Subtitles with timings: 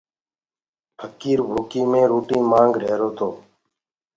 [0.99, 3.29] ڦڪير ڀوڪي مي روٽيٚ مآنگ رهيرو تو۔